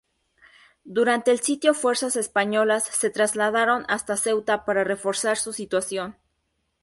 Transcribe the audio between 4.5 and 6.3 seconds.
para reforzar su situación.